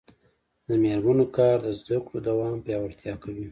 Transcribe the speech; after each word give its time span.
د 0.67 0.69
میرمنو 0.83 1.25
کار 1.37 1.57
د 1.63 1.67
زدکړو 1.79 2.17
دوام 2.27 2.55
پیاوړتیا 2.65 3.13
کوي. 3.23 3.47